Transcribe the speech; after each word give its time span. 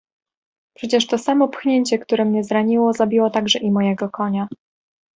"Przecież 0.77 1.07
to 1.07 1.17
samo 1.17 1.47
pchnięcie, 1.47 1.99
które 1.99 2.25
mnie 2.25 2.43
zraniło, 2.43 2.93
zabiło 2.93 3.29
także 3.29 3.59
i 3.59 3.71
mojego 3.71 4.09
konia!" 4.09 4.47